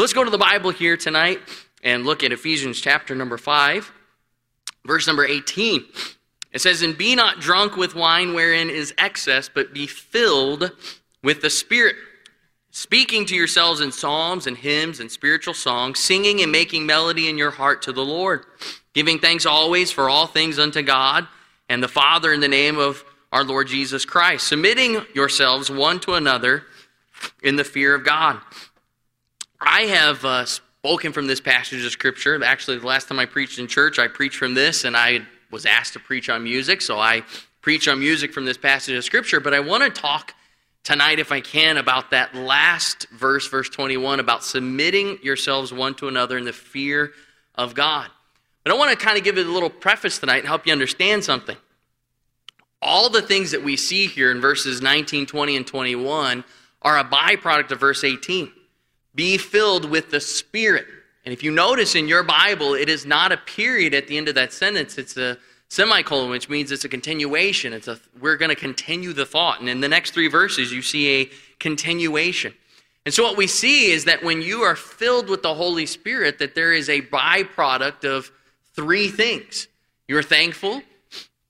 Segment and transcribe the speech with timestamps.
[0.00, 1.40] Let's go to the Bible here tonight
[1.84, 3.92] and look at Ephesians chapter number 5,
[4.86, 5.84] verse number 18.
[6.52, 10.72] It says, And be not drunk with wine wherein is excess, but be filled
[11.22, 11.96] with the Spirit,
[12.70, 17.36] speaking to yourselves in psalms and hymns and spiritual songs, singing and making melody in
[17.36, 18.46] your heart to the Lord,
[18.94, 21.28] giving thanks always for all things unto God
[21.68, 26.14] and the Father in the name of our Lord Jesus Christ, submitting yourselves one to
[26.14, 26.64] another
[27.42, 28.40] in the fear of God.
[29.60, 32.42] I have uh, spoken from this passage of Scripture.
[32.42, 35.66] Actually, the last time I preached in church, I preached from this, and I was
[35.66, 37.22] asked to preach on music, so I
[37.60, 39.38] preach on music from this passage of Scripture.
[39.40, 40.32] But I want to talk
[40.82, 46.08] tonight, if I can, about that last verse, verse 21, about submitting yourselves one to
[46.08, 47.12] another in the fear
[47.54, 48.08] of God.
[48.64, 50.72] But I want to kind of give it a little preface tonight and help you
[50.72, 51.56] understand something.
[52.80, 56.44] All the things that we see here in verses 19, 20, and 21
[56.80, 58.50] are a byproduct of verse 18.
[59.14, 60.86] Be filled with the Spirit.
[61.24, 64.28] And if you notice in your Bible, it is not a period at the end
[64.28, 64.98] of that sentence.
[64.98, 65.36] It's a
[65.68, 67.72] semicolon, which means it's a continuation.
[67.72, 69.60] It's a we're going to continue the thought.
[69.60, 72.54] And in the next three verses, you see a continuation.
[73.06, 76.38] And so what we see is that when you are filled with the Holy Spirit,
[76.38, 78.30] that there is a byproduct of
[78.74, 79.68] three things.
[80.06, 80.82] You're thankful.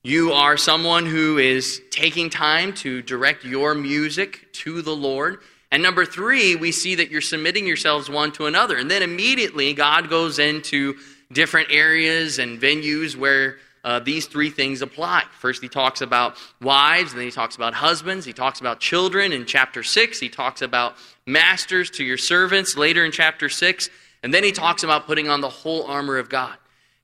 [0.03, 5.39] You are someone who is taking time to direct your music to the Lord.
[5.73, 8.77] And number three, we see that you're submitting yourselves one to another.
[8.77, 10.97] And then immediately, God goes into
[11.33, 15.25] different areas and venues where uh, these three things apply.
[15.39, 18.27] First, he talks about wives, and then he talks about husbands.
[18.27, 20.21] He talks about children in chapter 6.
[20.21, 23.89] He talks about masters to your servants later in chapter 6.
[24.23, 26.57] And then he talks about putting on the whole armor of God.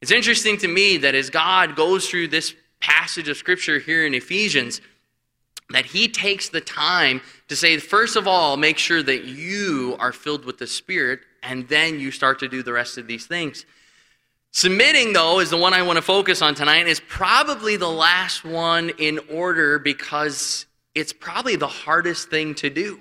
[0.02, 4.12] It's interesting to me that as God goes through this passage of Scripture here in
[4.12, 4.82] Ephesians,
[5.70, 10.12] that he takes the time to say, first of all, make sure that you are
[10.12, 13.66] filled with the Spirit, and then you start to do the rest of these things.
[14.52, 17.90] Submitting, though, is the one I want to focus on tonight, and is probably the
[17.90, 23.00] last one in order because it's probably the hardest thing to do.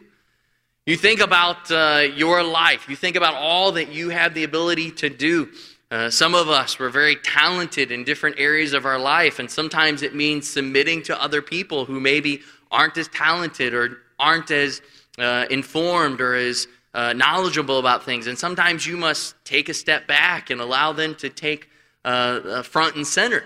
[0.86, 4.92] You think about uh, your life, you think about all that you have the ability
[4.92, 5.50] to do.
[5.90, 10.02] Uh, some of us were very talented in different areas of our life, and sometimes
[10.02, 12.42] it means submitting to other people who maybe
[12.72, 14.82] aren't as talented or aren't as
[15.18, 18.28] uh, informed or as uh, knowledgeable about things.
[18.28, 21.70] And sometimes you must take a step back and allow them to take
[22.06, 23.44] uh, front and center.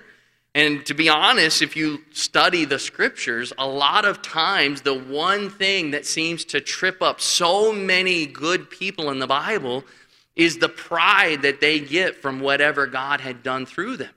[0.56, 5.50] And to be honest, if you study the scriptures, a lot of times the one
[5.50, 9.84] thing that seems to trip up so many good people in the Bible
[10.36, 14.10] is the pride that they get from whatever God had done through them.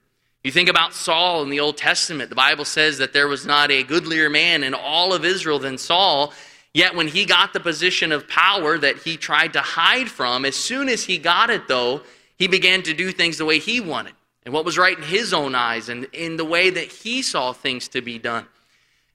[0.45, 2.29] You think about Saul in the Old Testament.
[2.29, 5.79] The Bible says that there was not a goodlier man in all of Israel than
[5.79, 6.33] Saul.
[6.75, 10.57] Yet when he got the position of power that he tried to hide from, as
[10.57, 12.03] soon as he got it, though,
[12.37, 14.15] he began to do things the way he wanted
[14.45, 17.53] and what was right in his own eyes and in the way that he saw
[17.53, 18.47] things to be done.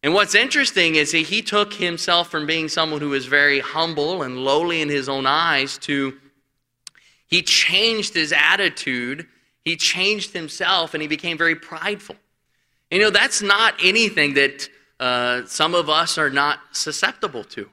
[0.03, 4.21] And what's interesting is he, he took himself from being someone who was very humble
[4.21, 6.17] and lowly in his own eyes to
[7.25, 9.27] he changed his attitude
[9.67, 12.15] he changed himself and he became very prideful.
[12.89, 17.69] You know, that's not anything that uh, some of us are not susceptible to.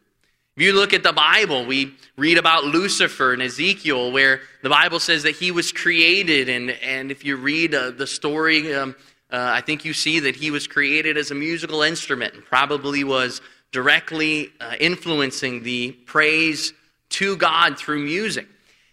[0.57, 4.99] If you look at the Bible, we read about Lucifer and Ezekiel, where the Bible
[4.99, 6.49] says that he was created.
[6.49, 8.97] And, and if you read uh, the story, um,
[9.31, 13.05] uh, I think you see that he was created as a musical instrument and probably
[13.05, 13.41] was
[13.71, 16.73] directly uh, influencing the praise
[17.11, 18.49] to God through music.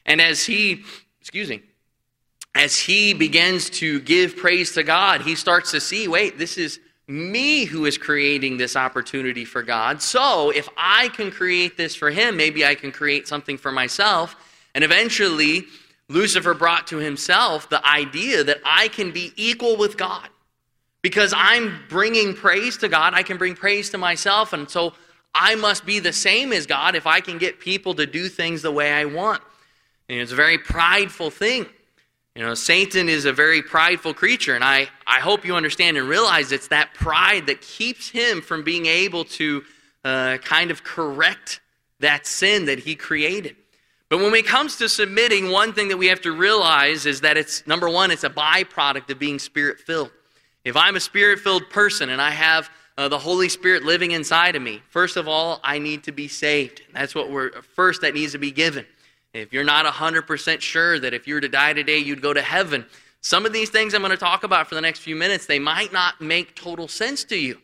[0.06, 0.84] And as he,
[1.20, 1.64] excuse me,
[2.54, 6.80] as he begins to give praise to God, he starts to see wait, this is
[7.08, 10.02] me who is creating this opportunity for God.
[10.02, 14.36] So if I can create this for him, maybe I can create something for myself.
[14.74, 15.66] And eventually,
[16.08, 20.28] Lucifer brought to himself the idea that I can be equal with God.
[21.02, 24.54] Because I'm bringing praise to God, I can bring praise to myself.
[24.54, 24.94] And so
[25.34, 28.62] I must be the same as God if I can get people to do things
[28.62, 29.42] the way I want.
[30.08, 31.66] And it's a very prideful thing.
[32.36, 36.08] You know, Satan is a very prideful creature, and I, I hope you understand and
[36.08, 39.64] realize it's that pride that keeps him from being able to
[40.06, 41.60] uh, kind of correct
[42.00, 43.58] that sin that he created.
[44.08, 47.36] But when it comes to submitting, one thing that we have to realize is that
[47.36, 50.12] it's number one, it's a byproduct of being spirit filled.
[50.64, 54.56] If I'm a spirit filled person and I have uh, the Holy Spirit living inside
[54.56, 56.82] of me, first of all, I need to be saved.
[56.94, 58.86] That's what we're first that needs to be given.
[59.34, 62.42] If you're not 100% sure that if you were to die today, you'd go to
[62.42, 62.86] heaven,
[63.22, 65.60] some of these things I'm going to talk about for the next few minutes, they
[65.60, 67.60] might not make total sense to you.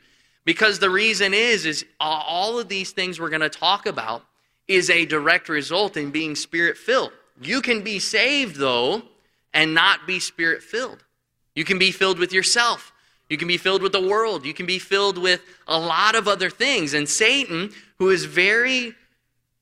[0.45, 4.23] Because the reason is, is all of these things we're going to talk about
[4.67, 7.11] is a direct result in being spirit filled.
[7.41, 9.01] You can be saved, though,
[9.53, 11.03] and not be spirit filled.
[11.55, 12.93] You can be filled with yourself.
[13.29, 14.45] You can be filled with the world.
[14.45, 16.93] You can be filled with a lot of other things.
[16.93, 18.93] And Satan, who is very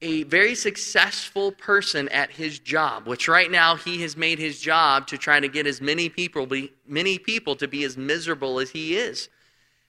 [0.02, 5.08] a very successful person at his job, which right now he has made his job
[5.08, 8.70] to try to get as many people be, many people to be as miserable as
[8.70, 9.30] he is.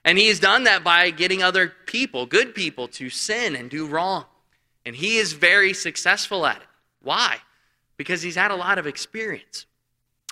[0.04, 3.86] And he has done that by getting other people, good people, to sin and do
[3.86, 4.24] wrong.
[4.84, 6.68] And he is very successful at it.
[7.02, 7.38] Why?
[7.96, 9.66] Because he's had a lot of experience.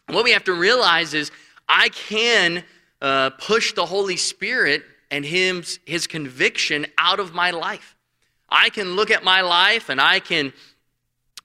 [0.07, 1.33] what we have to realize is
[1.69, 2.63] I can
[3.03, 7.94] uh, push the Holy Spirit and his, his conviction out of my life.
[8.55, 10.53] I can look at my life and I can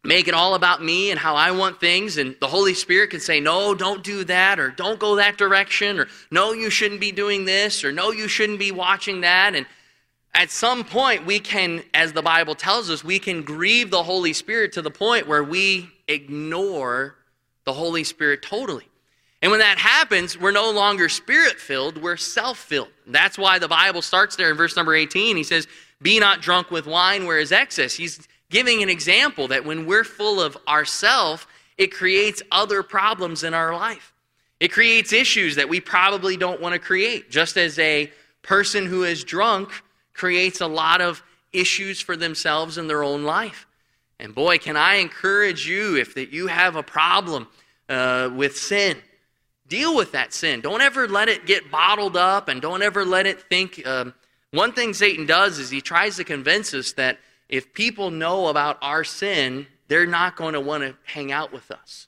[0.04, 3.20] make it all about me and how I want things, and the Holy Spirit can
[3.20, 7.12] say, No, don't do that, or don't go that direction, or no, you shouldn't be
[7.12, 9.56] doing this, or no, you shouldn't be watching that.
[9.56, 9.66] And
[10.34, 14.32] at some point, we can, as the Bible tells us, we can grieve the Holy
[14.32, 17.16] Spirit to the point where we ignore
[17.66, 18.86] the Holy Spirit totally.
[19.42, 22.90] And when that happens, we're no longer spirit filled, we're self filled.
[23.08, 25.38] That's why the Bible starts there in verse number 18.
[25.38, 25.68] He says,
[26.02, 27.94] Be not drunk with wine where is excess.
[27.94, 31.48] He's giving an example that when we're full of ourself,
[31.78, 34.14] it creates other problems in our life.
[34.60, 37.30] It creates issues that we probably don't want to create.
[37.30, 38.12] Just as a
[38.42, 39.72] person who is drunk
[40.14, 41.24] creates a lot of
[41.54, 43.66] issues for themselves in their own life.
[44.20, 47.48] And boy, can I encourage you if that you have a problem
[47.90, 48.98] uh, with sin,
[49.68, 50.62] deal with that sin.
[50.62, 53.86] Don't ever let it get bottled up, and don't ever let it think.
[53.86, 54.14] Um,
[54.52, 57.20] one thing Satan does is he tries to convince us that
[57.50, 61.72] if people know about our sin, they're not going to want to hang out with
[61.72, 62.08] us.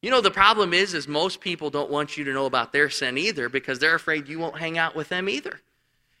[0.00, 2.90] You know, the problem is, is most people don't want you to know about their
[2.90, 5.60] sin either because they're afraid you won't hang out with them either.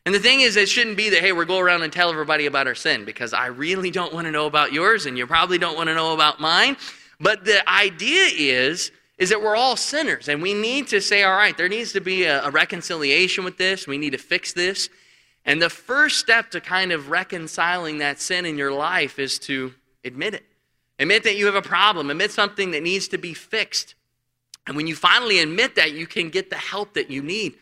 [0.04, 2.46] And the thing is, it shouldn't be that, hey, we're going around and tell everybody
[2.46, 5.58] about our sin because I really don't want to know about yours and you probably
[5.58, 6.76] don't want to know about mine.
[7.20, 11.36] But the idea is, is that we're all sinners and we need to say, all
[11.36, 13.86] right, there needs to be a, a reconciliation with this.
[13.86, 14.88] We need to fix this.
[15.44, 19.74] And the first step to kind of reconciling that sin in your life is to
[20.04, 20.44] admit it.
[20.98, 23.94] Admit that you have a problem, admit something that needs to be fixed.
[24.66, 27.54] And when you finally admit that, you can get the help that you need.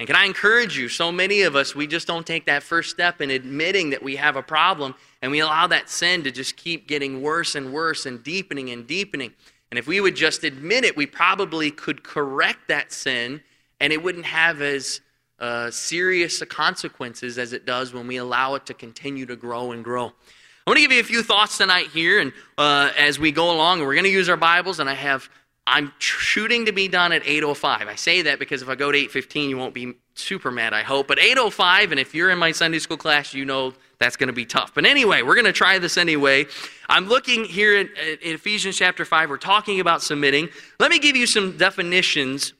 [0.00, 0.88] And can I encourage you?
[0.88, 4.16] So many of us, we just don't take that first step in admitting that we
[4.16, 8.06] have a problem, and we allow that sin to just keep getting worse and worse
[8.06, 9.32] and deepening and deepening.
[9.70, 13.42] And if we would just admit it, we probably could correct that sin,
[13.80, 15.00] and it wouldn't have as
[15.38, 19.84] uh, serious consequences as it does when we allow it to continue to grow and
[19.84, 20.06] grow.
[20.06, 23.50] I want to give you a few thoughts tonight here, and uh, as we go
[23.50, 25.28] along, we're going to use our Bibles, and I have
[25.68, 27.88] I'm shooting to be done at 8:05.
[27.88, 30.82] I say that because if I go to 8:15, you won't be super mad, I
[30.82, 31.08] hope.
[31.08, 34.32] But 8:05, and if you're in my Sunday school class, you know that's going to
[34.32, 34.74] be tough.
[34.74, 36.46] But anyway, we're going to try this anyway.
[36.88, 37.88] I'm looking here in,
[38.22, 39.28] in Ephesians chapter 5.
[39.28, 40.48] We're talking about submitting.
[40.80, 42.54] Let me give you some definitions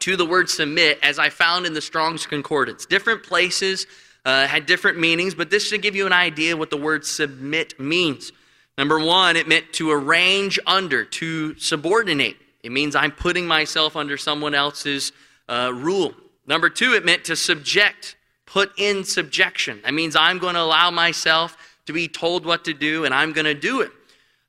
[0.00, 2.86] to the word submit as I found in the Strong's Concordance.
[2.86, 3.86] Different places
[4.24, 7.78] uh, had different meanings, but this should give you an idea what the word submit
[7.78, 8.32] means.
[8.76, 12.36] Number one, it meant to arrange under, to subordinate.
[12.62, 15.12] It means I'm putting myself under someone else's
[15.48, 16.14] uh, rule.
[16.46, 19.80] Number two, it meant to subject, put in subjection.
[19.84, 21.56] That means I'm going to allow myself
[21.86, 23.90] to be told what to do and I'm going to do it.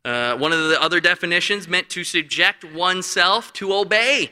[0.04, 4.32] Uh, one of the other definitions meant to subject oneself to obey.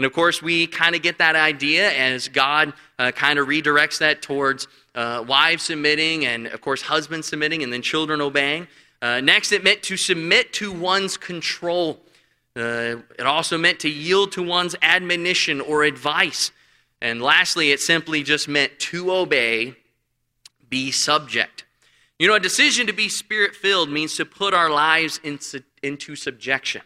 [0.00, 3.98] And of course, we kind of get that idea as God uh, kind of redirects
[3.98, 8.66] that towards uh, wives submitting, and of course, husbands submitting, and then children obeying.
[9.02, 12.00] Uh, next, it meant to submit to one's control.
[12.56, 16.50] Uh, it also meant to yield to one's admonition or advice.
[17.02, 19.74] And lastly, it simply just meant to obey,
[20.70, 21.64] be subject.
[22.18, 26.16] You know, a decision to be spirit filled means to put our lives into, into
[26.16, 26.80] subjection.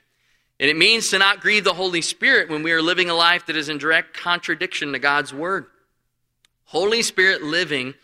[0.61, 3.47] And it means to not grieve the Holy Spirit when we are living a life
[3.47, 5.67] that is in direct contradiction to God's Word.
[6.65, 7.95] Holy Spirit living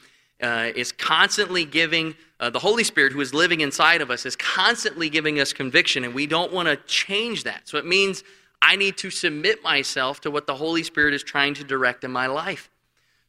[0.42, 4.36] uh, is constantly giving, uh, the Holy Spirit who is living inside of us is
[4.36, 7.68] constantly giving us conviction, and we don't want to change that.
[7.68, 8.24] So it means
[8.62, 12.10] I need to submit myself to what the Holy Spirit is trying to direct in
[12.10, 12.68] my life.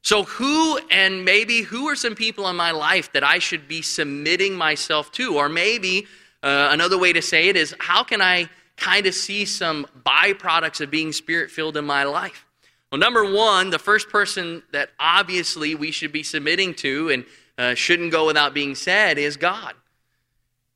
[0.04, 3.84] So, who and maybe who are some people in my life that I should be
[3.84, 5.38] submitting myself to?
[5.38, 6.08] Or maybe
[6.42, 10.82] uh, another way to say it is, how can I kind of see some byproducts
[10.82, 12.46] of being spirit filled in my life.
[12.92, 17.26] Well, number one, the first person that obviously we should be submitting to and
[17.58, 19.76] uh, shouldn't go without being said is God.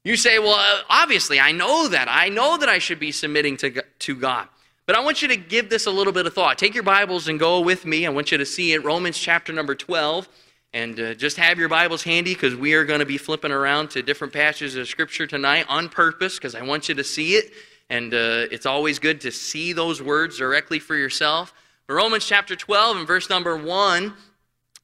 [0.05, 2.07] You say, well, uh, obviously, I know that.
[2.09, 4.47] I know that I should be submitting to, to God.
[4.85, 6.59] But I want you to give this a little bit of thought.
[6.59, 8.05] Take your Bibles and go with me.
[8.05, 10.29] I want you to see it, Romans chapter number 12.
[10.73, 13.89] And uh, just have your Bibles handy because we are going to be flipping around
[13.91, 17.51] to different passages of Scripture tonight on purpose because I want you to see it.
[17.89, 21.53] And uh, it's always good to see those words directly for yourself.
[21.87, 24.13] Romans chapter 12 and verse number 1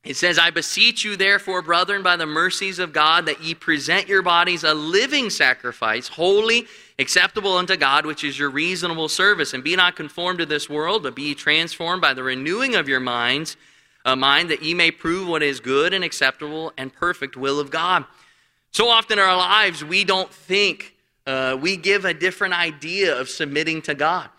[0.03, 4.07] it says, I beseech you, therefore, brethren, by the mercies of God, that ye present
[4.07, 6.65] your bodies a living sacrifice, holy,
[6.97, 9.53] acceptable unto God, which is your reasonable service.
[9.53, 12.99] And be not conformed to this world, but be transformed by the renewing of your
[12.99, 13.57] minds,
[14.03, 17.69] a mind that ye may prove what is good and acceptable and perfect will of
[17.69, 18.03] God.
[18.71, 20.95] So often in our lives, we don't think,
[21.27, 24.29] uh, we give a different idea of submitting to God.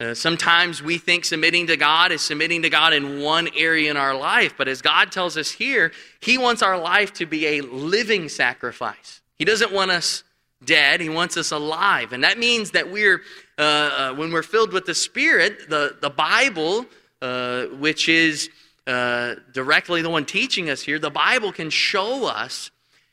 [0.00, 3.98] Uh, sometimes we think submitting to God is submitting to God in one area in
[3.98, 7.60] our life, but as God tells us here, He wants our life to be a
[7.60, 9.20] living sacrifice.
[9.38, 10.24] He doesn't want us
[10.64, 12.14] dead, He wants us alive.
[12.14, 13.20] And that means that we're,
[13.58, 16.86] uh, uh, when we're filled with the Spirit, the, the Bible,
[17.20, 18.48] uh, which is
[18.86, 22.70] uh, directly the one teaching us here, the Bible can show us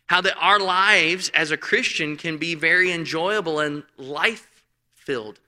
[0.08, 4.48] how that our lives as a Christian can be very enjoyable and life
[4.96, 5.40] filled.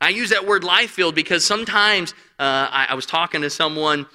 [0.00, 4.06] I use that word life filled because sometimes uh, I, I, was talking to someone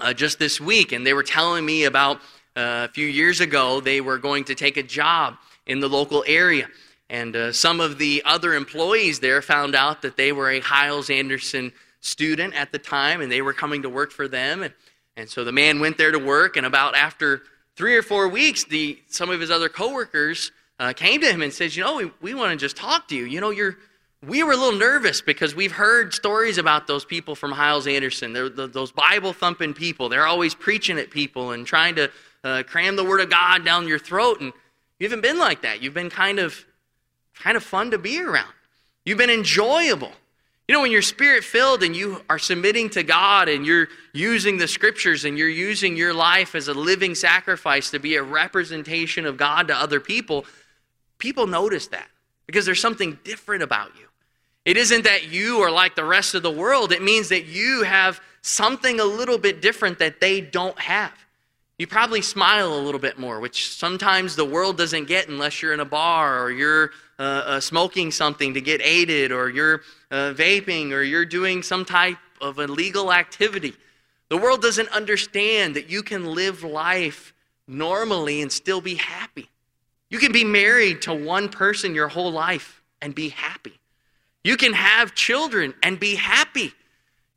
[0.00, 2.18] uh, just this week, and they were telling me about
[2.56, 6.24] uh, a few years ago they were going to take a job in the local
[6.26, 6.68] area.
[7.10, 11.10] And uh, some of the other employees there found out that they were a Hyles
[11.10, 14.62] Anderson student at the time, and they were coming to work for them.
[14.62, 14.74] And,
[15.16, 17.42] and so the man went there to work, and about after
[17.78, 21.52] three or four weeks, the, some of his other coworkers uh, came to him and
[21.52, 23.24] said, You know, we, we want to just talk to you.
[23.24, 23.78] You know, you're
[24.26, 28.32] we were a little nervous because we've heard stories about those people from Hyles Anderson.
[28.32, 30.08] They're the, those Bible thumping people.
[30.08, 32.10] They're always preaching at people and trying to
[32.42, 34.40] uh, cram the Word of God down your throat.
[34.40, 34.52] And
[34.98, 35.80] you haven't been like that.
[35.80, 36.66] You've been kind of,
[37.36, 38.52] kind of fun to be around.
[39.04, 40.12] You've been enjoyable.
[40.68, 44.58] You know, when you're spirit filled and you are submitting to God and you're using
[44.58, 49.24] the scriptures and you're using your life as a living sacrifice to be a representation
[49.24, 50.44] of God to other people,
[51.16, 52.08] people notice that
[52.44, 54.08] because there's something different about you.
[54.66, 57.82] It isn't that you are like the rest of the world, it means that you
[57.84, 61.12] have something a little bit different that they don't have.
[61.78, 65.72] You probably smile a little bit more, which sometimes the world doesn't get unless you're
[65.72, 70.32] in a bar or you're uh, uh, smoking something to get aided or you're uh,
[70.34, 73.74] vaping or you're doing some type of illegal activity.
[74.28, 77.32] The world doesn't understand that you can live life
[77.66, 79.48] normally and still be happy.
[80.10, 83.78] You can be married to one person your whole life and be happy.
[84.44, 86.72] You can have children and be happy.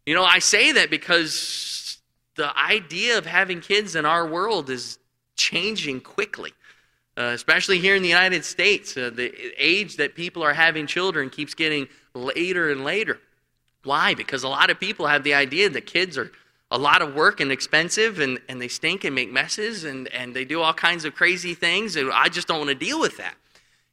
[0.06, 2.00] You know, I say that because
[2.36, 4.98] the idea of having kids in our world is
[5.36, 6.54] changing quickly,
[7.18, 8.96] uh, especially here in the United States.
[8.96, 13.20] Uh, the age that people are having children keeps getting later and later.
[13.84, 14.14] Why?
[14.14, 16.32] Because a lot of people have the idea that kids are
[16.70, 20.34] a lot of work and expensive and, and they stink and make messes and, and
[20.34, 23.18] they do all kinds of crazy things, and I just don't want to deal with
[23.18, 23.36] that.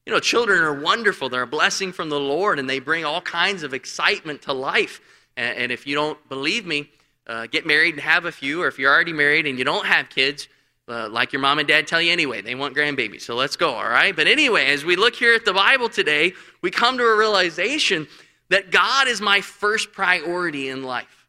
[0.07, 1.29] You know, children are wonderful.
[1.29, 5.01] They're a blessing from the Lord, and they bring all kinds of excitement to life.
[5.37, 6.89] And, and if you don't believe me,
[7.27, 9.85] uh, get married and have a few, or if you're already married and you don't
[9.85, 10.49] have kids,
[10.89, 13.23] uh, like your mom and dad tell you anyway, they want grandbabies.
[13.23, 14.15] So let's go, all right?
[14.15, 18.07] But anyway, as we look here at the Bible today, we come to a realization
[18.51, 21.27] that God is my first priority in life.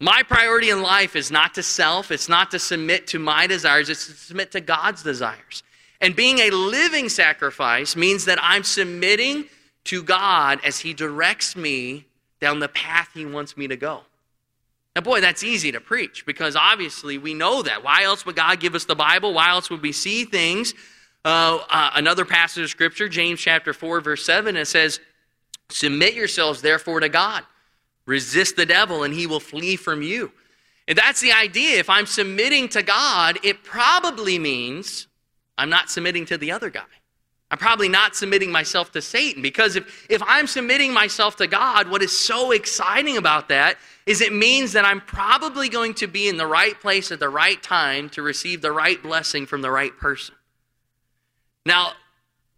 [0.00, 3.88] My priority in life is not to self, it's not to submit to my desires,
[3.88, 5.62] it's to submit to God's desires.
[6.00, 9.46] And being a living sacrifice means that I'm submitting
[9.84, 12.04] to God as He directs me
[12.40, 14.02] down the path He wants me to go.
[14.96, 17.84] Now, boy, that's easy to preach because obviously we know that.
[17.84, 19.34] Why else would God give us the Bible?
[19.34, 20.72] Why else would we see things?
[21.22, 24.98] Uh, uh, another passage of Scripture, James chapter 4, verse 7, it says,
[25.68, 27.44] Submit yourselves therefore to God.
[28.06, 30.32] Resist the devil, and he will flee from you.
[30.88, 31.78] And that's the idea.
[31.78, 35.08] If I'm submitting to God, it probably means
[35.58, 36.84] I'm not submitting to the other guy.
[37.50, 41.88] I'm probably not submitting myself to Satan because if, if I'm submitting myself to God,
[41.88, 46.28] what is so exciting about that is it means that I'm probably going to be
[46.28, 49.70] in the right place at the right time to receive the right blessing from the
[49.70, 50.34] right person.
[51.64, 51.92] Now,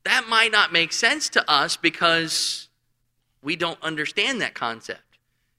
[0.05, 2.69] that might not make sense to us because
[3.43, 5.03] we don't understand that concept.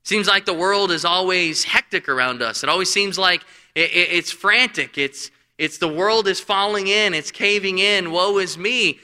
[0.03, 2.63] Seems like the world is always hectic around us.
[2.63, 3.43] It always seems like
[3.75, 4.98] it, it, it's frantic.
[4.98, 8.98] It's it's the world is falling in, it's caving in, woe is me.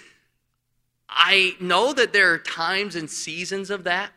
[1.15, 4.11] I know that there are times and seasons of that,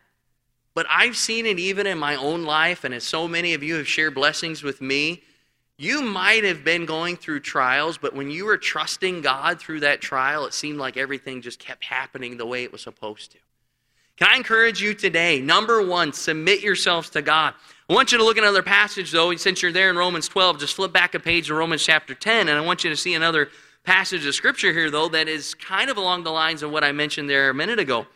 [0.74, 3.76] but I've seen it even in my own life, and as so many of you
[3.76, 5.22] have shared blessings with me,
[5.76, 10.00] you might have been going through trials, but when you were trusting God through that
[10.00, 13.38] trial, it seemed like everything just kept happening the way it was supposed to.
[14.16, 15.40] Can I encourage you today?
[15.40, 17.54] Number one, submit yourselves to God.
[17.88, 20.58] I want you to look at another passage, though, since you're there in Romans 12,
[20.58, 23.14] just flip back a page to Romans chapter 10, and I want you to see
[23.14, 23.48] another
[23.88, 26.92] passage of Scripture here, though, that is kind of along the lines of what I
[26.92, 28.06] mentioned there a minute ago.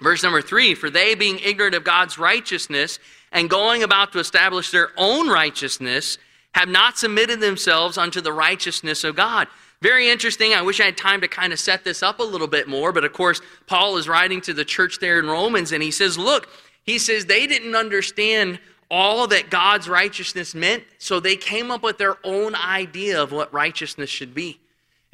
[0.00, 2.98] Verse number three For they, being ignorant of God's righteousness
[3.30, 6.16] and going about to establish their own righteousness,
[6.54, 9.46] have not submitted themselves unto the righteousness of God.
[9.82, 10.54] Very interesting.
[10.54, 12.90] I wish I had time to kind of set this up a little bit more,
[12.90, 16.16] but of course, Paul is writing to the church there in Romans, and he says,
[16.16, 16.48] Look,
[16.82, 18.58] he says they didn't understand
[18.90, 23.52] all that God's righteousness meant, so they came up with their own idea of what
[23.52, 24.60] righteousness should be.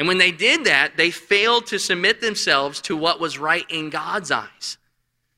[0.01, 3.91] And when they did that, they failed to submit themselves to what was right in
[3.91, 4.79] God's eyes.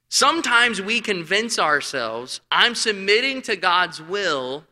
[0.08, 4.64] Sometimes we convince ourselves, I'm submitting to God's will,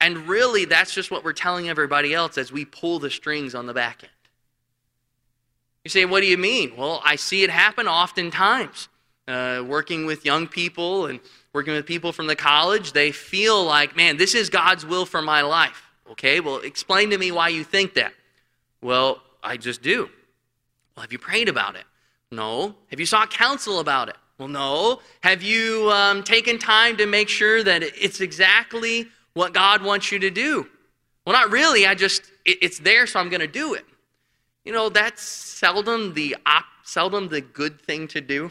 [0.00, 3.66] and really that's just what we're telling everybody else as we pull the strings on
[3.66, 4.12] the back end.
[5.84, 6.72] You say, What do you mean?
[6.74, 8.88] Well, I see it happen oftentimes.
[9.26, 11.20] Uh, working with young people and
[11.52, 15.20] working with people from the college, they feel like, man, this is God's will for
[15.20, 15.82] my life.
[16.12, 18.14] Okay, well, explain to me why you think that.
[18.82, 20.08] Well, I just do.
[20.94, 21.84] Well, have you prayed about it?
[22.30, 22.74] No.
[22.90, 24.16] Have you sought counsel about it?
[24.38, 25.00] Well, no.
[25.22, 30.18] Have you um, taken time to make sure that it's exactly what God wants you
[30.20, 30.66] to do?
[31.26, 31.86] Well, not really.
[31.86, 33.84] I just, it, it's there, so I'm going to do it.
[34.64, 38.50] You know, that's seldom the, op, seldom the good thing to do.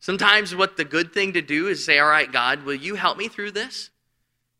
[0.00, 3.18] Sometimes what the good thing to do is say, All right, God, will you help
[3.18, 3.90] me through this?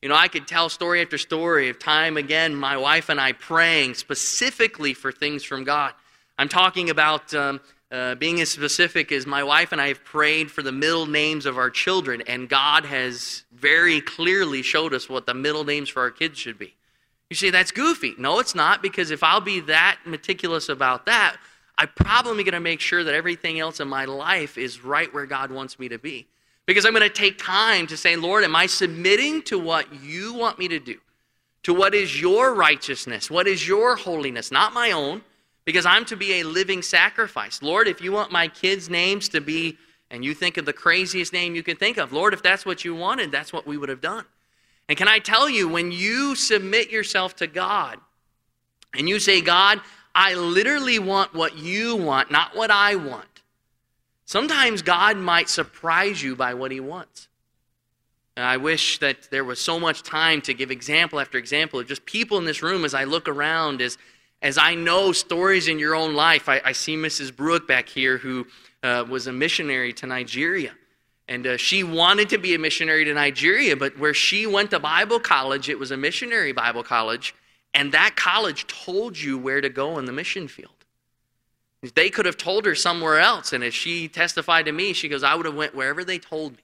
[0.00, 3.32] You know, I could tell story after story of time again, my wife and I
[3.32, 5.92] praying specifically for things from God.
[6.38, 10.52] I'm talking about um, uh, being as specific as my wife and I have prayed
[10.52, 15.26] for the middle names of our children, and God has very clearly showed us what
[15.26, 16.74] the middle names for our kids should be.
[17.28, 18.14] You say, that's goofy.
[18.18, 21.38] No, it's not, because if I'll be that meticulous about that,
[21.76, 25.26] I'm probably going to make sure that everything else in my life is right where
[25.26, 26.28] God wants me to be.
[26.68, 30.34] Because I'm going to take time to say, Lord, am I submitting to what you
[30.34, 30.98] want me to do?
[31.62, 33.30] To what is your righteousness?
[33.30, 34.52] What is your holiness?
[34.52, 35.22] Not my own,
[35.64, 37.62] because I'm to be a living sacrifice.
[37.62, 39.78] Lord, if you want my kids' names to be,
[40.10, 42.84] and you think of the craziest name you can think of, Lord, if that's what
[42.84, 44.26] you wanted, that's what we would have done.
[44.90, 47.98] And can I tell you, when you submit yourself to God
[48.92, 49.80] and you say, God,
[50.14, 53.37] I literally want what you want, not what I want.
[54.28, 57.28] Sometimes God might surprise you by what he wants.
[58.36, 61.88] And I wish that there was so much time to give example after example of
[61.88, 63.96] just people in this room as I look around, as,
[64.42, 66.46] as I know stories in your own life.
[66.46, 67.34] I, I see Mrs.
[67.34, 68.46] Brewick back here who
[68.82, 70.72] uh, was a missionary to Nigeria.
[71.26, 74.78] And uh, she wanted to be a missionary to Nigeria, but where she went to
[74.78, 77.34] Bible college, it was a missionary Bible college.
[77.72, 80.77] And that college told you where to go in the mission field.
[81.82, 85.22] They could have told her somewhere else, and as she testified to me, she goes,
[85.22, 86.62] "I would have went wherever they told me."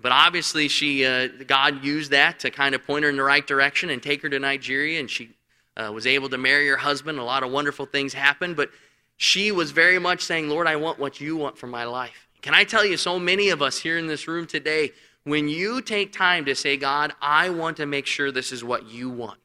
[0.00, 3.46] But obviously, she uh, God used that to kind of point her in the right
[3.46, 5.30] direction and take her to Nigeria, and she
[5.76, 7.18] uh, was able to marry her husband.
[7.18, 8.70] A lot of wonderful things happened, but
[9.16, 12.54] she was very much saying, "Lord, I want what you want for my life." Can
[12.54, 14.92] I tell you, so many of us here in this room today,
[15.24, 18.86] when you take time to say, "God, I want to make sure this is what
[18.86, 19.40] you want,"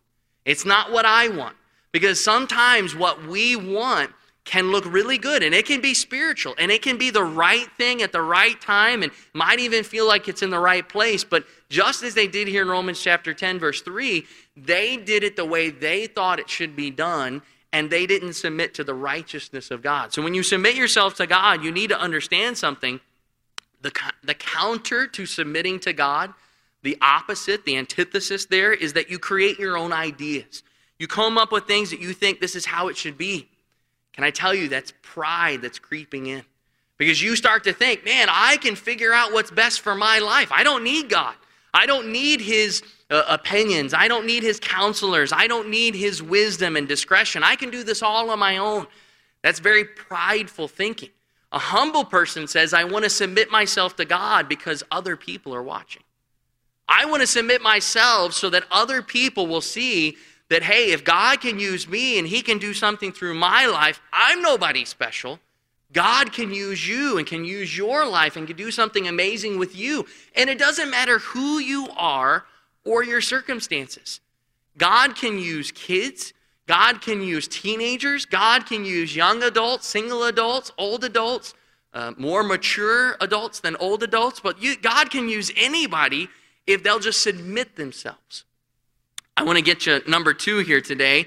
[0.45, 1.55] It's not what I want.
[1.91, 4.11] Because sometimes what we want
[4.49, 7.67] can look really good and it can be spiritual and it can be the right
[7.77, 11.23] thing at the right time and might even feel like it's in the right place.
[11.23, 14.25] But just as they did here in Romans chapter 10, verse 3,
[14.57, 18.73] they did it the way they thought it should be done and they didn't submit
[18.73, 20.13] to the righteousness of God.
[20.13, 22.99] So when you submit yourself to God, you need to understand something.
[23.83, 23.91] The,
[24.23, 26.33] the counter to submitting to God
[26.81, 30.63] the opposite, the antithesis there, is that you create your own ideas.
[30.97, 33.49] You come up with things that you think this is how it should be.
[34.19, 36.43] Can I tell you that's pride that's creeping in?
[36.97, 40.51] Because you start to think, man, I can figure out what's best for my life.
[40.51, 41.35] I don't need God.
[41.73, 43.93] I don't need His uh, opinions.
[43.93, 45.31] I don't need His counselors.
[45.31, 47.43] I don't need His wisdom and discretion.
[47.45, 48.87] I can do this all on my own.
[49.41, 51.11] That's very prideful thinking.
[51.53, 55.63] A humble person says, I want to submit myself to God because other people are
[55.63, 56.03] watching.
[56.89, 60.17] I want to submit myself so that other people will see
[60.49, 64.01] that, hey, if God can use me and He can do something through my life,
[64.11, 65.39] I'm nobody special.
[65.91, 69.75] God can use you and can use your life and can do something amazing with
[69.75, 70.05] you.
[70.35, 72.45] And it doesn't matter who you are
[72.85, 74.19] or your circumstances.
[74.77, 76.33] God can use kids.
[76.67, 78.25] God can use teenagers.
[78.25, 81.55] God can use young adults, single adults, old adults,
[81.93, 84.39] uh, more mature adults than old adults.
[84.39, 86.29] But you, God can use anybody
[86.67, 88.45] if they'll just submit themselves.
[89.39, 91.25] I want to get you number two here today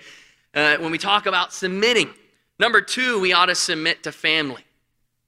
[0.52, 2.10] uh, when we talk about submitting.
[2.58, 4.66] Number two, we ought to submit to family.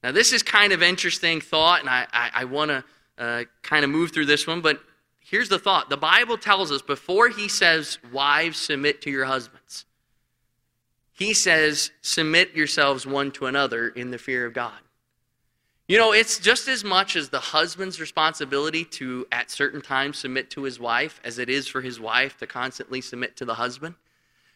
[0.03, 2.83] Now, this is kind of interesting thought, and I, I, I want to
[3.17, 4.79] uh, kind of move through this one, but
[5.19, 5.89] here's the thought.
[5.89, 9.85] The Bible tells us before he says, Wives, submit to your husbands,
[11.11, 14.77] he says, Submit yourselves one to another in the fear of God.
[15.87, 20.49] You know, it's just as much as the husband's responsibility to, at certain times, submit
[20.51, 23.93] to his wife as it is for his wife to constantly submit to the husband.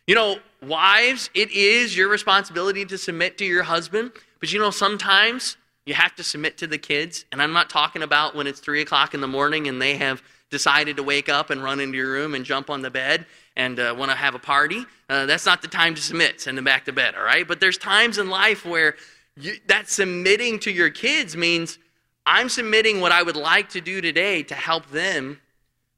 [0.07, 4.71] You know, wives, it is your responsibility to submit to your husband, but you know,
[4.71, 7.25] sometimes you have to submit to the kids.
[7.31, 10.23] And I'm not talking about when it's 3 o'clock in the morning and they have
[10.49, 13.79] decided to wake up and run into your room and jump on the bed and
[13.79, 14.83] uh, want to have a party.
[15.07, 16.41] Uh, that's not the time to submit.
[16.41, 17.47] Send them back to bed, all right?
[17.47, 18.95] But there's times in life where
[19.39, 21.77] you, that submitting to your kids means
[22.25, 25.39] I'm submitting what I would like to do today to help them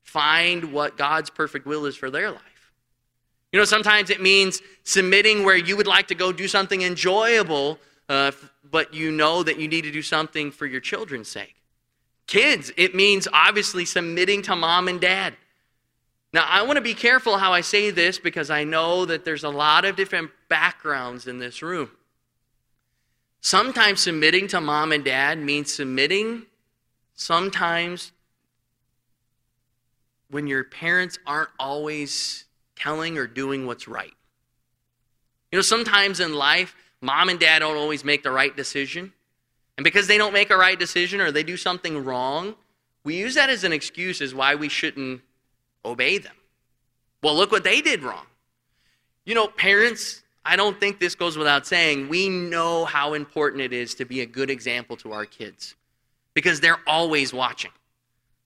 [0.04, 2.74] find what God's perfect will is for their life.
[3.52, 7.80] You know, sometimes it means submitting where you would like to go do something enjoyable,
[8.08, 8.32] uh,
[8.70, 11.56] but you know that you need to do something for your children's sake.
[12.28, 15.34] Kids, it means obviously submitting to mom and dad.
[16.34, 19.44] Now, I want to be careful how I say this because I know that there's
[19.44, 21.92] a lot of different backgrounds in this room.
[23.42, 26.44] Sometimes submitting to mom and dad means submitting
[27.16, 28.12] sometimes
[30.30, 34.14] when your parents aren't always telling or doing what's right.
[35.52, 39.12] You know, sometimes in life, mom and dad don't always make the right decision.
[39.76, 42.56] And because they don't make a right decision or they do something wrong,
[43.04, 45.22] we use that as an excuse as why we shouldn't
[45.84, 46.36] obey them.
[47.24, 48.26] Well, look what they did wrong.
[49.26, 53.74] You know, parents, I don't think this goes without saying, we know how important it
[53.74, 55.76] is to be a good example to our kids
[56.34, 57.72] because they're always watching.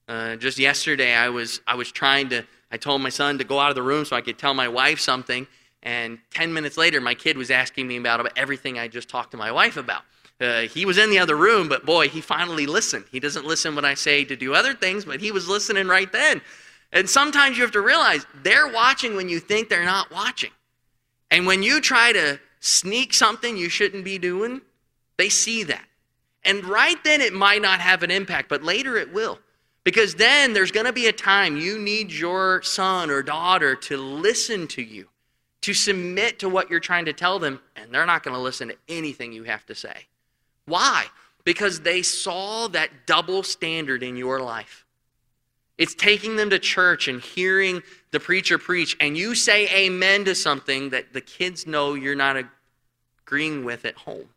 [0.07, 3.59] Uh, just yesterday, I was, I was trying to, I told my son to go
[3.59, 5.47] out of the room so I could tell my wife something.
[5.83, 9.37] And 10 minutes later, my kid was asking me about, everything I just talked to
[9.37, 10.01] my wife about.
[10.41, 13.05] Uh, he was in the other room, but boy, he finally listened.
[13.09, 16.11] He doesn't listen when I say to do other things, but he was listening right
[16.11, 16.41] then.
[16.91, 20.51] And sometimes you have to realize they're watching when you think they're not watching.
[21.35, 24.61] And when you try to sneak something you shouldn't be doing,
[25.17, 25.83] they see that.
[26.45, 29.39] And right then it might not have an impact, but later it will.
[29.83, 33.97] Because then there's going to be a time you need your son or daughter to
[33.97, 35.09] listen to you,
[35.59, 38.69] to submit to what you're trying to tell them, and they're not going to listen
[38.69, 40.07] to anything you have to say.
[40.67, 41.03] Why?
[41.43, 44.84] Because they saw that double standard in your life.
[45.77, 50.35] It's taking them to church and hearing the preacher preach, and you say amen to
[50.35, 52.37] something that the kids know you're not
[53.25, 54.29] agreeing with at home.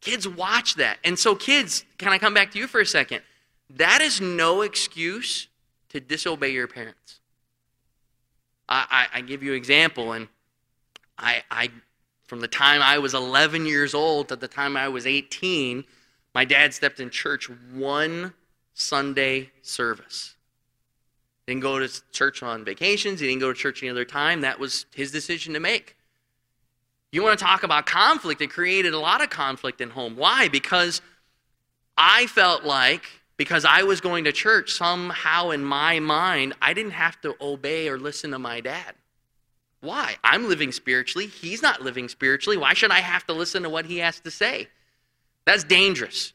[0.00, 0.98] Kids watch that.
[1.04, 3.22] And so, kids, can I come back to you for a second?
[3.70, 5.48] That is no excuse
[5.88, 7.20] to disobey your parents.
[8.68, 10.28] I, I, I give you an example, and
[11.18, 11.70] I, I,
[12.26, 15.84] from the time I was 11 years old to the time I was 18,
[16.34, 18.32] my dad stepped in church one
[18.74, 20.34] Sunday service.
[21.46, 23.20] Didn't go to church on vacations.
[23.20, 24.42] He didn't go to church any other time.
[24.42, 25.96] That was his decision to make.
[27.10, 28.40] You want to talk about conflict?
[28.40, 30.16] It created a lot of conflict in home.
[30.16, 30.48] Why?
[30.48, 31.02] Because
[31.96, 33.04] I felt like,
[33.36, 37.88] because I was going to church, somehow in my mind, I didn't have to obey
[37.88, 38.94] or listen to my dad.
[39.80, 40.16] Why?
[40.22, 41.26] I'm living spiritually.
[41.26, 42.56] He's not living spiritually.
[42.56, 44.68] Why should I have to listen to what he has to say?
[45.44, 46.32] That's dangerous.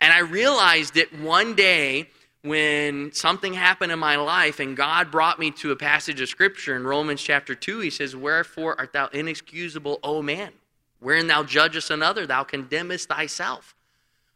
[0.00, 2.08] And I realized it one day
[2.42, 6.76] when something happened in my life and God brought me to a passage of Scripture
[6.76, 10.52] in Romans chapter 2, he says, Wherefore art thou inexcusable, O man?
[11.00, 13.74] Wherein thou judgest another, thou condemnest thyself.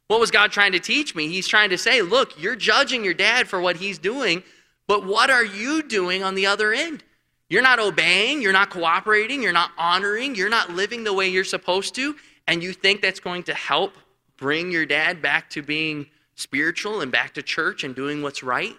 [0.08, 1.28] What was God trying to teach me?
[1.28, 4.42] He's trying to say, Look, you're judging your dad for what he's doing,
[4.86, 7.04] but what are you doing on the other end?
[7.48, 11.44] You're not obeying, you're not cooperating, you're not honoring, you're not living the way you're
[11.44, 12.16] supposed to,
[12.48, 13.94] and you think that's going to help
[14.36, 16.06] bring your dad back to being
[16.42, 18.76] spiritual and back to church and doing what's right.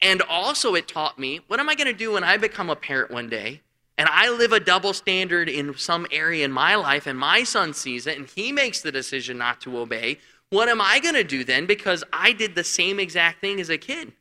[0.00, 2.76] And also, it taught me what am I going to do when I become a
[2.76, 3.60] parent one day
[3.98, 7.72] and I live a double standard in some area in my life and my son
[7.72, 10.18] sees it and he makes the decision not to obey?
[10.50, 11.66] What am I going to do then?
[11.66, 14.12] Because I did the same exact thing as a kid.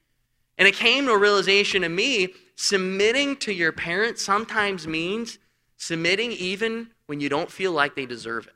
[0.57, 5.37] And it came to a realization to me submitting to your parents sometimes means
[5.77, 8.53] submitting even when you don't feel like they deserve it.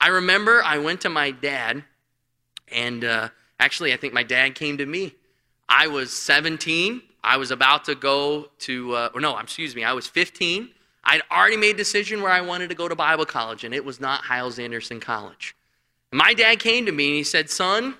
[0.00, 1.84] I remember I went to my dad
[2.72, 3.28] and uh,
[3.60, 5.14] actually, I think my dad came to me.
[5.68, 7.02] I was 17.
[7.22, 10.70] I was about to go to, uh, or no, excuse me, I was 15.
[11.04, 13.84] I'd already made a decision where I wanted to go to Bible college, and it
[13.84, 15.54] was not Hyles Anderson College.
[16.12, 17.94] And my dad came to me and he said, Son,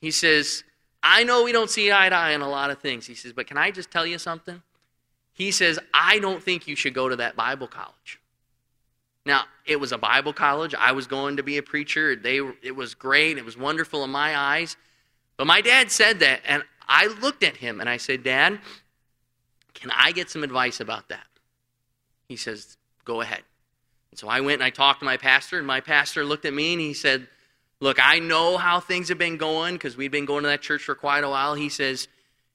[0.00, 0.64] he says,
[1.02, 3.06] I know we don't see eye to eye on a lot of things.
[3.06, 4.62] He says, but can I just tell you something?
[5.32, 8.19] He says, I don't think you should go to that Bible college.
[9.30, 10.74] Now, it was a Bible college.
[10.74, 12.16] I was going to be a preacher.
[12.16, 13.38] They, it was great.
[13.38, 14.76] It was wonderful in my eyes.
[15.36, 18.58] But my dad said that, and I looked at him and I said, Dad,
[19.72, 21.28] can I get some advice about that?
[22.26, 23.42] He says, Go ahead.
[24.10, 26.52] And so I went and I talked to my pastor, and my pastor looked at
[26.52, 27.28] me and he said,
[27.78, 30.82] Look, I know how things have been going because we've been going to that church
[30.82, 31.54] for quite a while.
[31.54, 32.08] He says,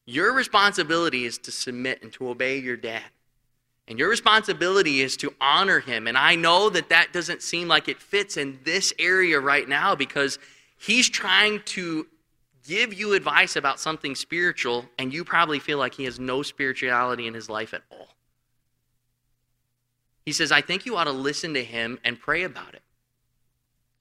[0.06, 3.04] Your responsibility is to submit and to obey your dad.
[3.88, 6.08] And your responsibility is to honor him.
[6.08, 9.94] And I know that that doesn't seem like it fits in this area right now
[9.94, 10.40] because
[10.78, 12.08] he's trying to
[12.68, 17.28] give you advice about something spiritual, and you probably feel like he has no spirituality
[17.28, 18.08] in his life at all.
[20.26, 22.82] He says, I think you ought to listen to him and pray about it.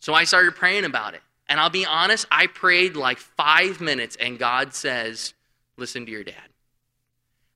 [0.00, 1.20] So I started praying about it.
[1.46, 5.34] And I'll be honest, I prayed like five minutes, and God says,
[5.76, 6.48] Listen to your dad.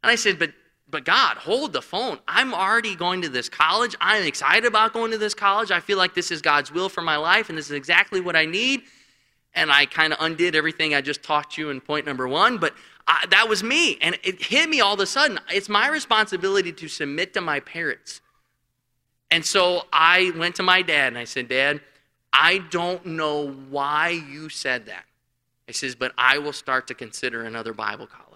[0.03, 0.53] And I said, But
[0.91, 2.19] but God, hold the phone.
[2.27, 3.95] I'm already going to this college.
[4.01, 5.71] I'm excited about going to this college.
[5.71, 8.37] I feel like this is God's will for my life, and this is exactly what
[8.37, 8.83] I need
[9.55, 12.75] and I kind of undid everything I just taught you in point number one, but
[13.07, 13.99] I, that was me.
[14.01, 15.41] And it hit me all of a sudden.
[15.51, 18.21] It's my responsibility to submit to my parents.
[19.31, 21.81] And so I went to my dad and I said, Dad,
[22.33, 25.05] I don't know why you said that.
[25.67, 28.28] He says, but I will start to consider another Bible college.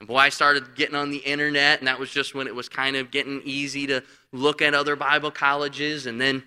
[0.00, 2.68] And boy, I started getting on the internet, and that was just when it was
[2.68, 6.06] kind of getting easy to look at other Bible colleges.
[6.06, 6.44] And then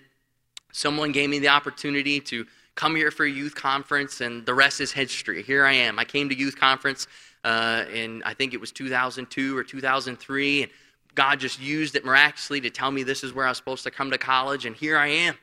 [0.72, 4.80] someone gave me the opportunity to come here for a youth conference, and the rest
[4.80, 5.42] is history.
[5.42, 5.98] Here I am.
[5.98, 7.06] I came to youth conference
[7.44, 10.72] uh, in, I think it was 2002 or 2003, and
[11.14, 13.90] God just used it miraculously to tell me this is where I was supposed to
[13.90, 15.34] come to college, and here I am.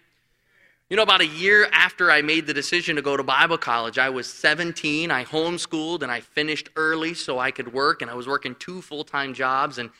[0.89, 3.99] You know, about a year after I made the decision to go to Bible college,
[3.99, 5.11] I was 17.
[5.11, 8.81] I homeschooled and I finished early so I could work, and I was working two
[8.81, 9.77] full time jobs.
[9.77, 9.91] And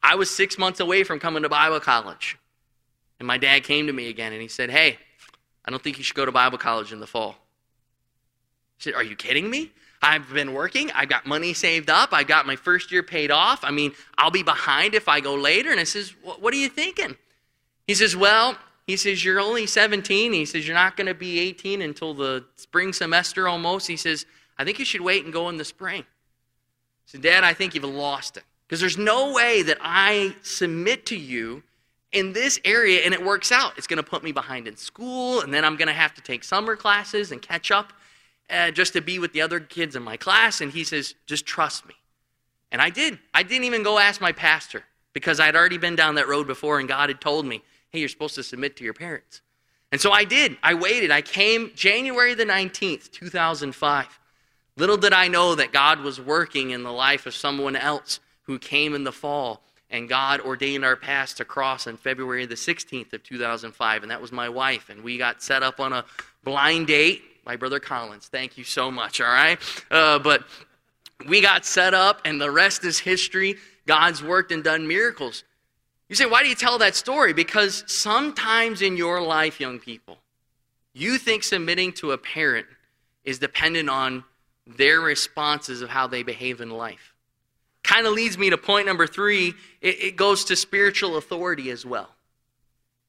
[0.00, 2.38] I was six months away from coming to Bible college.
[3.18, 4.98] And my dad came to me again and he said, Hey,
[5.64, 7.32] I don't think you should go to Bible college in the fall.
[8.76, 9.72] He said, Are you kidding me?
[10.00, 10.92] I've been working.
[10.92, 12.10] I've got money saved up.
[12.12, 13.64] I got my first year paid off.
[13.64, 15.72] I mean, I'll be behind if I go later.
[15.72, 17.16] And I says, What are you thinking?
[17.88, 18.56] He says, Well,
[18.88, 20.32] he says, You're only 17.
[20.32, 23.86] He says, You're not going to be 18 until the spring semester almost.
[23.86, 24.24] He says,
[24.56, 26.06] I think you should wait and go in the spring.
[27.04, 28.44] Said, Dad, I think you've lost it.
[28.66, 31.62] Because there's no way that I submit to you
[32.12, 33.76] in this area and it works out.
[33.76, 36.22] It's going to put me behind in school, and then I'm going to have to
[36.22, 37.92] take summer classes and catch up
[38.48, 40.62] uh, just to be with the other kids in my class.
[40.62, 41.94] And he says, just trust me.
[42.72, 43.18] And I did.
[43.34, 46.78] I didn't even go ask my pastor because I'd already been down that road before,
[46.78, 49.42] and God had told me, hey, you're supposed to submit to your parents.
[49.90, 50.56] And so I did.
[50.62, 51.10] I waited.
[51.10, 54.20] I came January the 19th, 2005.
[54.76, 58.58] Little did I know that God was working in the life of someone else who
[58.58, 63.12] came in the fall and God ordained our paths to cross on February the 16th
[63.12, 64.90] of 2005, and that was my wife.
[64.90, 66.04] And we got set up on a
[66.44, 67.22] blind date.
[67.46, 69.58] My brother Collins, thank you so much, all right?
[69.90, 70.44] Uh, but
[71.26, 73.56] we got set up, and the rest is history.
[73.86, 75.44] God's worked and done miracles.
[76.08, 77.32] You say, why do you tell that story?
[77.32, 80.18] Because sometimes in your life, young people,
[80.94, 82.66] you think submitting to a parent
[83.24, 84.24] is dependent on
[84.66, 87.14] their responses of how they behave in life
[87.88, 91.86] kind of leads me to point number three it, it, goes to spiritual authority as
[91.86, 92.10] well.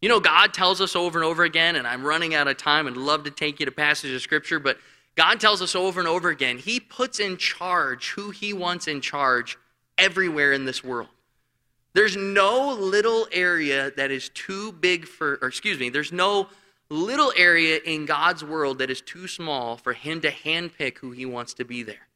[0.02, 2.88] You know, God tells us over and over again, and I'm running out of time
[2.88, 4.78] and love to take you to passages of scripture, but
[5.16, 9.02] God tells us over and over again, He puts in charge who He wants in
[9.02, 9.58] charge
[9.98, 11.10] everywhere in this world.
[11.94, 16.50] There's no little area that is too big for, or excuse me, there's no
[16.90, 21.26] little area in God's world that is too small for Him to handpick who He
[21.26, 22.08] wants to be there.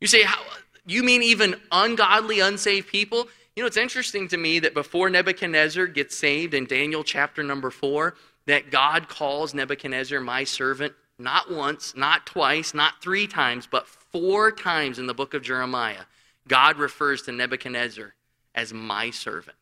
[0.00, 0.40] You say, how,
[0.86, 3.28] you mean even ungodly, unsaved people?
[3.54, 7.70] You know, it's interesting to me that before Nebuchadnezzar gets saved in Daniel chapter number
[7.70, 13.88] four, that God calls Nebuchadnezzar my servant not once, not twice, not three times, but
[13.88, 16.02] four times in the book of Jeremiah.
[16.46, 18.12] God refers to Nebuchadnezzar
[18.56, 19.56] as my servant.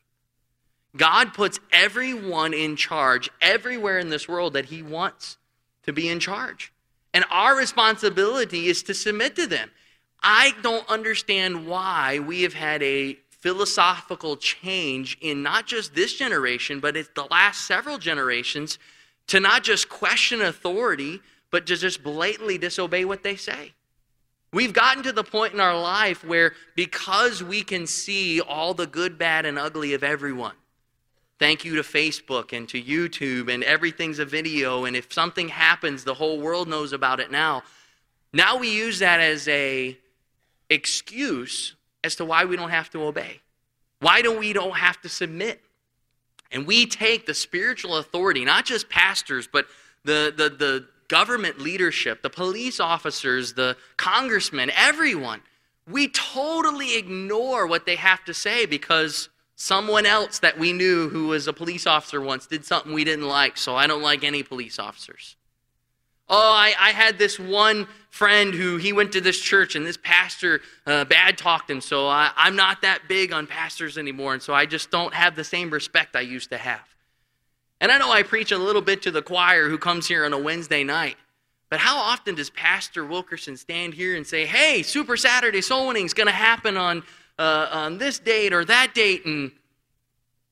[0.96, 5.36] God puts everyone in charge everywhere in this world that he wants
[5.82, 6.72] to be in charge.
[7.12, 9.70] And our responsibility is to submit to them.
[10.22, 16.80] I don't understand why we have had a philosophical change in not just this generation,
[16.80, 18.78] but it's the last several generations
[19.26, 23.74] to not just question authority, but to just blatantly disobey what they say.
[24.54, 28.86] We've gotten to the point in our life where because we can see all the
[28.86, 30.54] good, bad, and ugly of everyone,
[31.40, 36.04] thank you to Facebook and to YouTube, and everything's a video, and if something happens,
[36.04, 37.64] the whole world knows about it now.
[38.32, 39.98] Now we use that as a
[40.70, 43.40] excuse as to why we don't have to obey.
[43.98, 45.62] Why don't we don't have to submit?
[46.52, 49.66] And we take the spiritual authority, not just pastors, but
[50.04, 55.40] the, the, the government leadership, the police officers, the congressmen, everyone.
[55.88, 61.28] We totally ignore what they have to say because someone else that we knew who
[61.28, 64.42] was a police officer once did something we didn't like, so I don't like any
[64.42, 65.36] police officers.
[66.28, 69.96] Oh, I, I had this one friend who he went to this church and this
[69.96, 74.42] pastor uh, bad talked him, so I, I'm not that big on pastors anymore, and
[74.42, 76.93] so I just don't have the same respect I used to have.
[77.80, 80.32] And I know I preach a little bit to the choir who comes here on
[80.32, 81.16] a Wednesday night,
[81.70, 86.06] but how often does Pastor Wilkerson stand here and say, hey, Super Saturday Soul Winning
[86.06, 87.02] is going to happen on,
[87.38, 89.50] uh, on this date or that date, and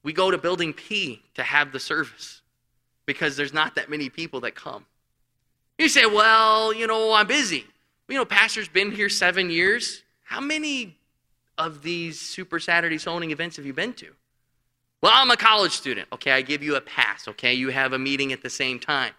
[0.02, 2.42] we go to Building P to have the service
[3.06, 4.85] because there's not that many people that come.
[5.78, 7.66] You say, well, you know, I'm busy.
[8.08, 10.02] You know, pastor's been here seven years.
[10.24, 10.96] How many
[11.56, 14.08] of these Super Saturday Soul-Winning events have you been to?
[15.02, 16.06] Well, I'm a college student.
[16.12, 17.26] Okay, I give you a pass.
[17.26, 19.12] Okay, you have a meeting at the same time.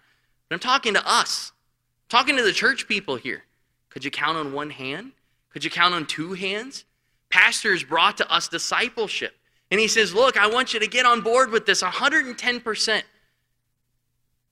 [0.48, 3.44] But I'm talking to us, I'm talking to the church people here.
[3.90, 5.12] Could you count on one hand?
[5.50, 6.84] Could you count on two hands?
[7.30, 9.34] Pastors brought to us discipleship.
[9.70, 13.02] And he says, Look, I want you to get on board with this 110%.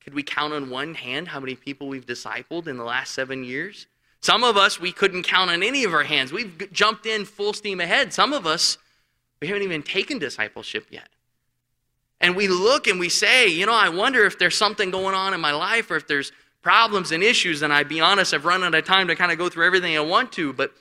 [0.01, 3.45] Could we count on one hand how many people we've discipled in the last seven
[3.45, 3.87] years?
[4.21, 6.33] Some of us, we couldn't count on any of our hands.
[6.33, 8.13] We've jumped in full steam ahead.
[8.13, 8.79] Some of us,
[9.41, 11.09] we haven't even taken discipleship yet.
[12.23, 15.35] And we look and we say, you know, I wonder if there's something going on
[15.35, 16.31] in my life or if there's
[16.63, 17.63] problems and issues.
[17.63, 19.97] And I be honest, I've run out of time to kind of go through everything
[19.97, 20.73] I want to, but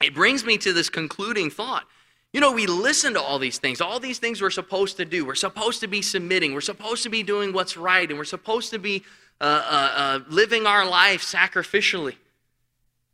[0.00, 1.84] it brings me to this concluding thought.
[2.32, 3.80] You know, we listen to all these things.
[3.80, 5.24] All these things we're supposed to do.
[5.24, 6.54] We're supposed to be submitting.
[6.54, 8.08] We're supposed to be doing what's right.
[8.08, 9.02] And we're supposed to be
[9.40, 12.12] uh, uh, uh, living our life sacrificially.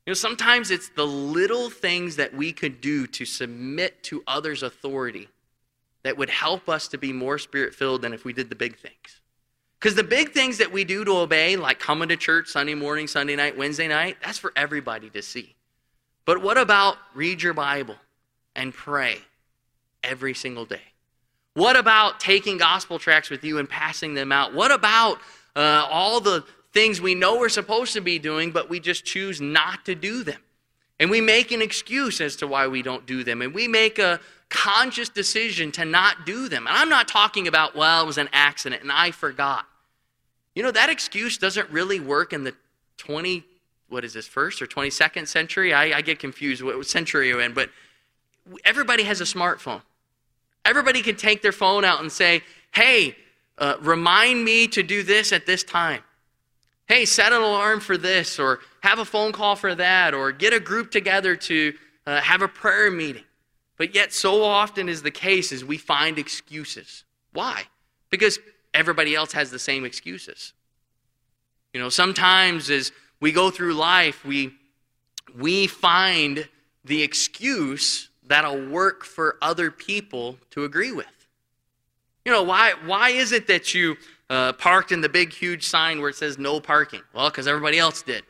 [0.04, 4.62] You know, sometimes it's the little things that we could do to submit to others'
[4.62, 5.28] authority
[6.04, 8.78] that would help us to be more spirit filled than if we did the big
[8.78, 9.20] things.
[9.80, 13.06] Because the big things that we do to obey, like coming to church Sunday morning,
[13.06, 15.56] Sunday night, Wednesday night, that's for everybody to see.
[16.24, 17.96] But what about read your Bible?
[18.54, 19.18] and pray
[20.02, 20.82] every single day?
[21.54, 24.54] What about taking gospel tracts with you and passing them out?
[24.54, 25.18] What about
[25.54, 29.40] uh, all the things we know we're supposed to be doing, but we just choose
[29.40, 30.40] not to do them?
[30.98, 33.42] And we make an excuse as to why we don't do them.
[33.42, 34.20] And we make a
[34.54, 36.68] conscious decision to not do them.
[36.68, 39.66] And I'm not talking about, well, it was an accident and I forgot.
[40.54, 42.54] You know, that excuse doesn't really work in the
[42.98, 43.42] 20,
[43.88, 45.74] what is this, first or 22nd century?
[45.74, 47.68] I, I get confused what century you're in, but
[48.64, 49.82] everybody has a smartphone.
[50.64, 53.16] Everybody can take their phone out and say, hey,
[53.58, 56.00] uh, remind me to do this at this time.
[56.86, 60.52] Hey, set an alarm for this, or have a phone call for that, or get
[60.52, 61.72] a group together to
[62.06, 63.24] uh, have a prayer meeting.
[63.76, 67.04] But yet, so often is the case, is we find excuses.
[67.32, 67.64] Why?
[68.10, 68.38] Because
[68.72, 70.52] everybody else has the same excuses.
[71.72, 74.52] You know, sometimes as we go through life, we
[75.36, 76.48] we find
[76.84, 81.06] the excuse that'll work for other people to agree with.
[82.24, 83.96] You know, why, why is it that you
[84.30, 87.02] uh, parked in the big, huge sign where it says no parking?
[87.12, 88.24] Well, because everybody else did.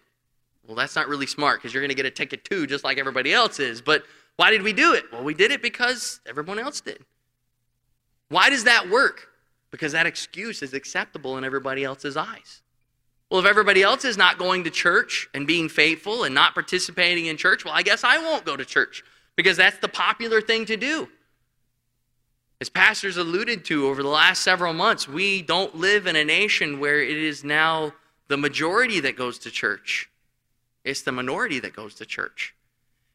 [0.67, 2.99] Well, that's not really smart because you're going to get a ticket too, just like
[2.99, 3.81] everybody else is.
[3.81, 4.05] But
[4.37, 5.05] why did we do it?
[5.13, 6.99] Well, we did it because everyone else did.
[8.29, 9.29] Why does that work?
[9.71, 12.63] Because that excuse is acceptable in everybody else's eyes.
[13.31, 17.27] Well, if everybody else is not going to church and being faithful and not participating
[17.27, 19.03] in church, well, I guess I won't go to church
[19.37, 21.09] because that's the popular thing to do.
[22.61, 26.79] As pastors alluded to over the last several months, we don't live in a nation
[26.79, 27.93] where it is now
[28.29, 30.09] the majority that goes to church.
[30.85, 32.55] It's the minority that goes to church.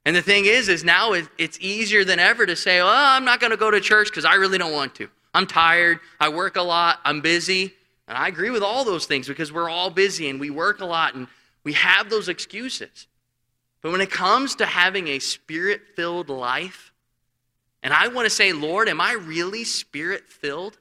[0.05, 3.39] And the thing is, is now it's easier than ever to say, "Oh, I'm not
[3.39, 5.09] going to go to church because I really don't want to.
[5.33, 5.99] I'm tired.
[6.19, 6.99] I work a lot.
[7.05, 7.73] I'm busy."
[8.07, 10.85] And I agree with all those things because we're all busy and we work a
[10.85, 11.27] lot and
[11.63, 13.05] we have those excuses.
[13.81, 16.91] But when it comes to having a spirit filled life,
[17.83, 20.79] and I want to say, Lord, am I really spirit filled?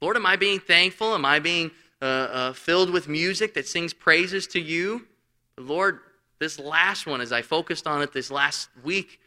[0.00, 1.14] Lord, am I being thankful?
[1.14, 5.06] Am I being uh, uh, filled with music that sings praises to you?
[5.58, 6.00] Lord,
[6.38, 9.20] this last one, as I focused on it this last week,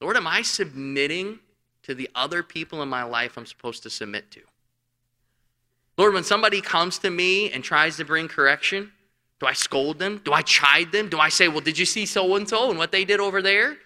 [0.00, 1.38] Lord, am I submitting
[1.82, 4.40] to the other people in my life I'm supposed to submit to?
[5.96, 8.92] Lord, when somebody comes to me and tries to bring correction,
[9.40, 10.20] do I scold them?
[10.24, 11.08] Do I chide them?
[11.08, 13.42] Do I say, well, did you see so and so and what they did over
[13.42, 13.76] there?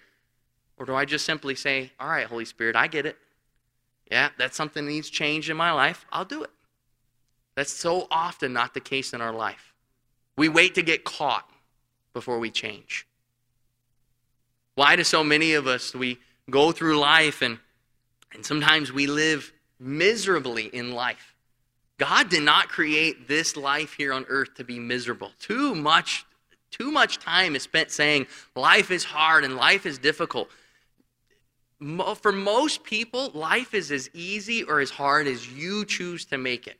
[0.77, 3.17] Or do I just simply say, all right, Holy Spirit, I get it.
[4.11, 6.05] Yeah, that's something that needs change in my life.
[6.11, 6.49] I'll do it.
[7.55, 9.73] That's so often not the case in our life.
[10.37, 11.47] We wait to get caught
[12.13, 13.07] before we change.
[14.75, 17.59] Why do so many of us we go through life and
[18.33, 21.35] and sometimes we live miserably in life.
[21.99, 25.31] God did not create this life here on earth to be miserable.
[25.39, 26.25] Too much
[26.71, 30.49] too much time is spent saying life is hard and life is difficult.
[31.79, 36.65] For most people, life is as easy or as hard as you choose to make
[36.65, 36.77] it.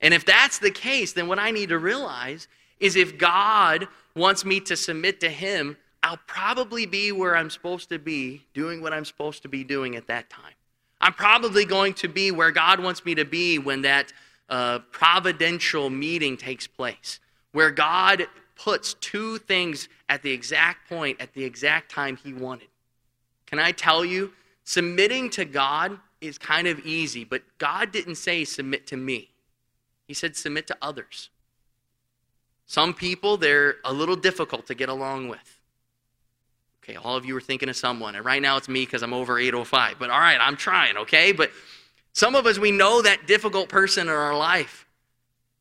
[0.00, 2.48] And if that's the case, then what I need to realize
[2.80, 7.88] is if God wants me to submit to Him, I'll probably be where I'm supposed
[7.90, 10.52] to be, doing what I'm supposed to be doing at that time.
[11.00, 14.12] I'm probably going to be where God wants me to be when that
[14.48, 17.20] uh, providential meeting takes place,
[17.52, 18.26] where God
[18.56, 22.68] puts two things at the exact point, at the exact time He wanted.
[23.46, 24.32] Can I tell you,
[24.64, 29.30] submitting to God is kind of easy, but God didn't say submit to me,
[30.06, 31.30] He said submit to others.
[32.68, 35.58] Some people, they're a little difficult to get along with.
[36.84, 39.14] Okay, all of you are thinking of someone, and right now it's me because I'm
[39.14, 39.96] over 805.
[39.98, 41.32] But all right, I'm trying, okay?
[41.32, 41.50] But
[42.12, 44.86] some of us, we know that difficult person in our life.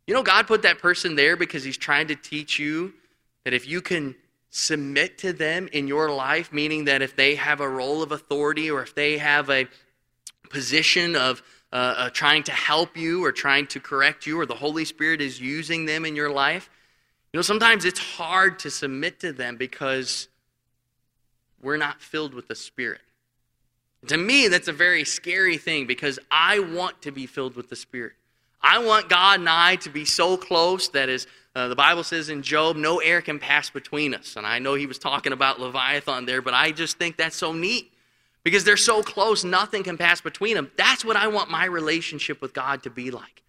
[0.06, 2.94] You know, God put that person there because He's trying to teach you
[3.46, 4.14] that if you can
[4.50, 8.70] submit to them in your life, meaning that if they have a role of authority
[8.70, 9.66] or if they have a
[10.50, 11.42] position of
[11.72, 15.22] uh, uh, trying to help you or trying to correct you or the Holy Spirit
[15.22, 16.70] is using them in your life,
[17.38, 20.28] know, sometimes it's hard to submit to them because
[21.62, 23.02] we're not filled with the Spirit.
[24.08, 27.76] To me, that's a very scary thing because I want to be filled with the
[27.76, 28.14] Spirit.
[28.62, 32.30] I want God and I to be so close that, as uh, the Bible says
[32.30, 34.36] in Job, no air can pass between us.
[34.36, 37.54] And I know he was talking about Leviathan there, but I just think that's so
[37.54, 37.92] neat
[38.44, 40.72] because they're so close, nothing can pass between them.
[40.78, 43.44] That's what I want my relationship with God to be like.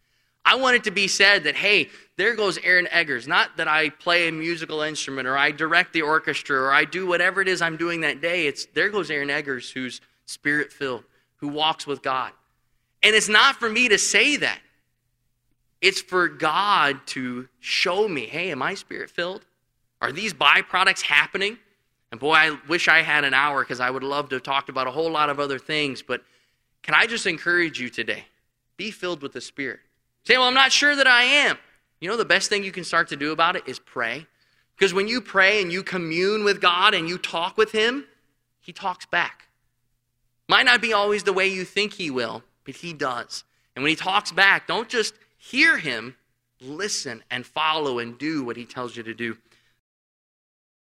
[0.48, 3.28] I want it to be said that, hey, there goes Aaron Eggers.
[3.28, 7.06] Not that I play a musical instrument or I direct the orchestra or I do
[7.06, 8.46] whatever it is I'm doing that day.
[8.46, 11.04] It's there goes Aaron Eggers who's spirit filled,
[11.36, 12.32] who walks with God.
[13.02, 14.58] And it's not for me to say that.
[15.82, 19.44] It's for God to show me, hey, am I spirit filled?
[20.00, 21.58] Are these byproducts happening?
[22.10, 24.70] And boy, I wish I had an hour because I would love to have talked
[24.70, 26.00] about a whole lot of other things.
[26.00, 26.22] But
[26.82, 28.24] can I just encourage you today?
[28.78, 29.80] Be filled with the Spirit.
[30.24, 31.58] Say, well, I'm not sure that I am.
[32.00, 34.26] You know, the best thing you can start to do about it is pray.
[34.76, 38.06] Because when you pray and you commune with God and you talk with Him,
[38.60, 39.48] He talks back.
[40.48, 43.44] Might not be always the way you think He will, but He does.
[43.74, 46.14] And when He talks back, don't just hear Him,
[46.60, 49.36] listen and follow and do what He tells you to do.